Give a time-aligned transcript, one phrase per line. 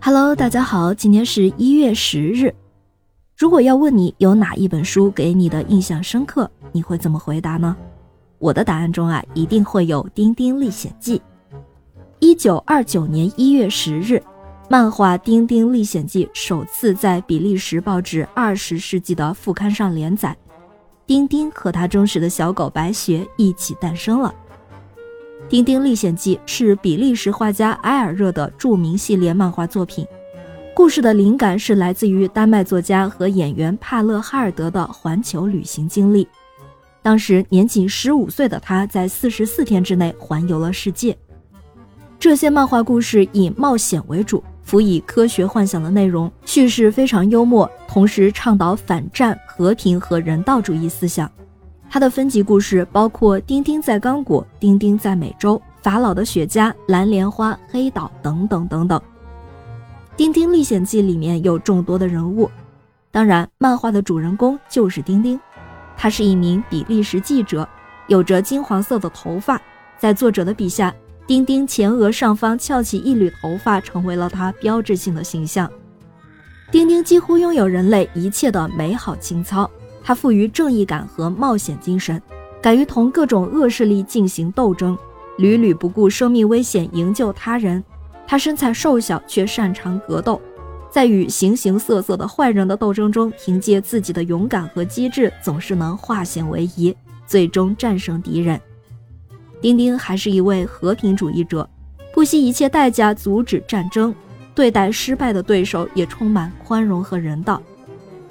[0.00, 2.54] Hello，大家好，今天是一月十日。
[3.36, 7.76] 如果要问你有哪一本书给你的印象深刻，你会怎么回答呢？
[8.38, 11.18] 我的答案中啊，一定会有《丁丁历险记》。
[12.20, 14.22] 一九二九年一月十日，
[14.70, 20.34] 漫画《丁丁历险记》首次在比利时报纸《二十世纪》的副刊上连载，
[21.06, 24.32] 丁丁和他忠实的小狗白雪一起诞生了。
[25.46, 30.06] 《丁丁历险记》是比利时画家埃尔热的著名系列漫画作品，
[30.74, 36.28] 故事的灵感是来自于丹麦作家和演员帕勒哈尔德的环球旅行经历。
[37.00, 41.16] 当时年仅十五岁的他，在四十四天之内环游了世界。
[42.18, 51.30] 这些漫画故事以冒险为主，辅以科学幻想的内容，叙事非常幽默，同时倡导反战、和平和人道主义思想。
[51.90, 58.98] 它的分级故事包括《丁丁在刚果》《丁丁在美洲》《法老的雪茄》《蓝莲花》《黑岛》等等等等。
[60.16, 62.50] 《丁丁历险记》里面有众多的人物，
[63.10, 65.40] 当然，漫画的主人公就是丁丁。
[65.96, 67.66] 他是一名比利时记者，
[68.06, 69.60] 有着金黄色的头发，
[69.98, 70.94] 在作者的笔下。
[71.26, 75.70] 丁丁前额上方翘起一缕头发，成为了他标志性的形象。
[76.70, 79.70] 丁丁几乎拥有人类一切的美好情操，
[80.08, 82.22] 他富于正义感和冒险精神，
[82.62, 84.96] 敢于同各种恶势力进行斗争，
[85.36, 87.84] 屡屡不顾生命危险营救他人。
[88.26, 90.40] 他身材瘦小，却擅长格斗，
[90.90, 98.58] 在与形形色色的坏人的斗争中，凭借自己的勇敢和机智，总是能化险为夷，最终战胜敌人。
[99.60, 101.68] 丁丁还是一位和平主义者，
[102.14, 104.14] 不惜一切代价阻止战争，
[104.54, 107.62] 对待失败的对手也充满宽容和人道。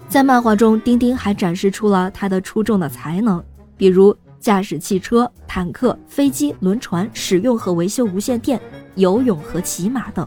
[0.10, 3.44] 在漫画中，丁丁还展示出了他的出众的才能，
[3.76, 8.60] 比如驾驶汽车、坦克、飞机、轮船，使用和维修无线电，
[8.96, 10.26] 游泳和骑马等。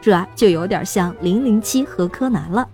[0.00, 2.68] 这啊就有点像零零七和柯南了。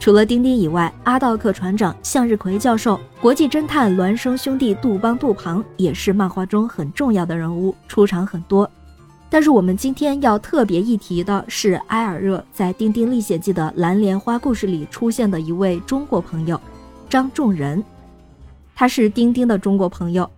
[0.00, 8.68] 除了丁丁以外，阿道克船长、向日葵教授、国际侦探孪生兄弟杜邦、杜庞也是漫画中很重要的人物，出场很多。
[9.32, 16.60] 但是我们今天要特别一提的是埃尔热在《丁丁历险记》的蓝莲花故事里出现的一位中国朋友
[17.08, 17.82] 张仲仁，
[18.74, 20.30] 他是丁丁的中国朋友。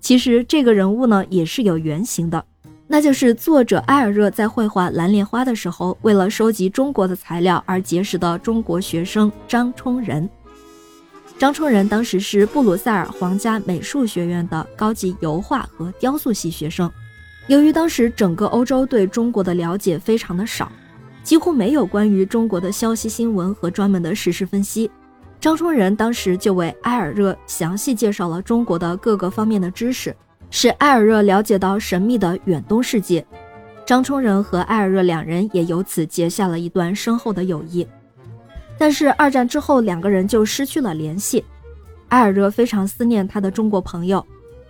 [0.00, 2.44] 其实这个人物呢也是有原型的。
[2.88, 10.28] 那就是作者埃尔热在绘画蓝莲花的时候，为了收集中国的材料而结识的中国学生张充仁。
[11.38, 16.90] 张充仁当时是布鲁塞尔皇家美术学院的高级油画和雕塑系学生。
[17.48, 20.70] 由于当时整个欧洲对中国的了解非常的少，
[21.22, 24.90] 几乎没有关于中国的消息新闻和专门的实时分析，
[25.40, 30.14] 张充仁当时就为埃尔热详细介绍了中国的各个方面的知识。
[30.50, 33.26] 使埃尔热了解到神秘的远东世界，
[33.86, 37.86] 张充仁和埃尔热两人也由此结下了一段深厚的友谊。
[38.78, 41.42] 但是二战之后，两个人就失去了联系。
[42.08, 44.24] 埃尔热非常思念他的中国朋友。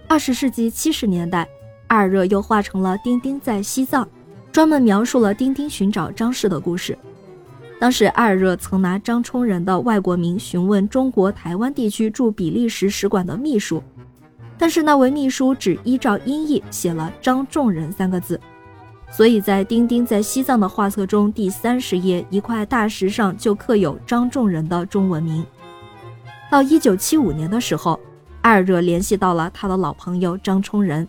[0.07, 1.49] 二十世纪七十年代，
[1.93, 4.03] 埃尔热又画成了《丁丁在西藏》，
[4.51, 6.97] 专门描述了丁丁寻找张氏的故事。
[7.79, 13.83] 当时埃尔热曾拿张充仁的外国名询问中国台湾地区驻比利时使馆的秘书。
[14.57, 18.41] 但是那位秘书只依照音译写了“张仲仁”三个字，
[19.11, 25.45] 所以在丁丁在西藏的画册中第三十页一块大石上就刻有张仲仁的中文名。
[26.51, 28.01] 到一九七五年的时候，
[28.43, 31.07] 埃尔热联系到了他的老朋友张充仁。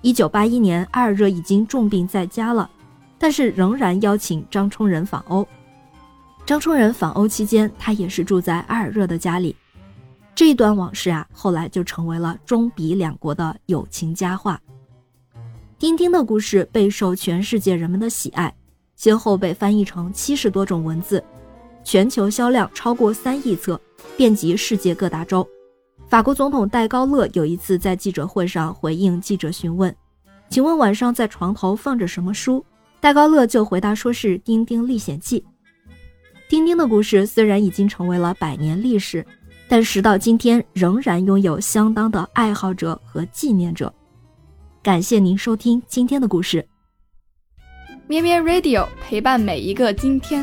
[0.00, 2.70] 一九八一年，埃尔热已经重病在家了，
[3.18, 5.46] 但是仍然邀请张充仁访欧。
[6.46, 9.54] 张充仁访欧期间，他也是住在埃尔热的家里。
[10.34, 14.60] 这一段往事啊，后来就成为了中比两国的友情佳话。
[15.78, 18.54] 丁丁的故事备受全世界人们的喜爱，
[18.94, 21.22] 先后被翻译成七十多种文字，
[21.82, 23.80] 全球销量超过三亿册，
[24.16, 25.46] 遍及世界各大洲。
[26.08, 29.94] 法国总统戴高乐有一次在记者会上回应记者询问
[30.48, 32.64] ：“请问晚上在床头放着什么书？”
[32.98, 35.40] 戴高乐就回答说是《丁丁历险记》。
[36.48, 39.24] 丁丁的故事虽然已经成为了百年历史。
[39.70, 43.92] 但时到今天，仍然拥有相当的爱好者和纪念者。
[44.82, 46.66] 感谢您收听今天的故事，
[48.06, 50.42] 咩咩 Radio 陪伴每一个今天。